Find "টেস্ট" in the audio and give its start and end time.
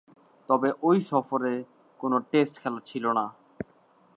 2.31-2.55